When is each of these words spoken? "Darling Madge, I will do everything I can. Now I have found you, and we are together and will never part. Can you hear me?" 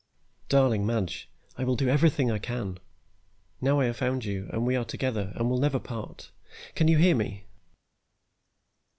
"Darling 0.49 0.83
Madge, 0.83 1.29
I 1.59 1.63
will 1.63 1.75
do 1.75 1.87
everything 1.87 2.31
I 2.31 2.39
can. 2.39 2.79
Now 3.61 3.79
I 3.81 3.85
have 3.85 3.97
found 3.97 4.25
you, 4.25 4.49
and 4.51 4.65
we 4.65 4.75
are 4.75 4.83
together 4.83 5.31
and 5.35 5.47
will 5.47 5.59
never 5.59 5.77
part. 5.77 6.31
Can 6.73 6.87
you 6.87 6.97
hear 6.97 7.15
me?" 7.15 7.45